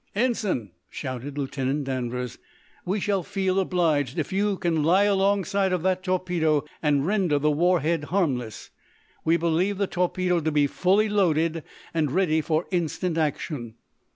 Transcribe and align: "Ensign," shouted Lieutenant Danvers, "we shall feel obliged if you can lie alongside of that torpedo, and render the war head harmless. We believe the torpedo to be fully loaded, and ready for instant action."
"Ensign," 0.15 0.71
shouted 0.89 1.37
Lieutenant 1.37 1.83
Danvers, 1.83 2.39
"we 2.85 2.99
shall 2.99 3.21
feel 3.21 3.59
obliged 3.59 4.17
if 4.17 4.33
you 4.33 4.57
can 4.57 4.81
lie 4.81 5.03
alongside 5.03 5.71
of 5.71 5.83
that 5.83 6.01
torpedo, 6.01 6.65
and 6.81 7.05
render 7.05 7.37
the 7.37 7.51
war 7.51 7.81
head 7.81 8.05
harmless. 8.05 8.71
We 9.23 9.37
believe 9.37 9.77
the 9.77 9.85
torpedo 9.85 10.39
to 10.39 10.51
be 10.51 10.65
fully 10.65 11.07
loaded, 11.07 11.61
and 11.93 12.11
ready 12.11 12.41
for 12.41 12.65
instant 12.71 13.19
action." 13.19 13.75